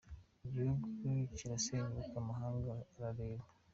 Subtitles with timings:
[0.47, 0.85] Igihugu
[1.35, 3.45] kirasenyuka amahanga arebera